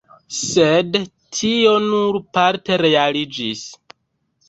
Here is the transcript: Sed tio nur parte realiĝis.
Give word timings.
Sed 0.37 0.97
tio 1.41 1.75
nur 1.85 2.19
parte 2.41 2.83
realiĝis. 2.87 3.67